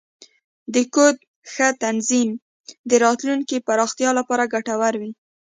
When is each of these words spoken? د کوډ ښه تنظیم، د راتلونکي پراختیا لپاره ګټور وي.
د 0.73 0.75
کوډ 0.93 1.17
ښه 1.51 1.67
تنظیم، 1.83 2.29
د 2.89 2.91
راتلونکي 3.05 3.57
پراختیا 3.67 4.09
لپاره 4.19 4.51
ګټور 4.53 4.93
وي. 5.01 5.11